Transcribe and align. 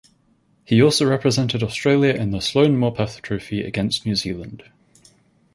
He 0.65 0.81
also 0.81 1.05
represented 1.07 1.61
Australia 1.61 2.11
in 2.15 2.31
the 2.31 2.41
Sloan 2.41 2.75
Morpeth 2.75 3.21
Trophy 3.21 3.63
against 3.63 4.03
New 4.03 4.15
Zealand. 4.15 4.63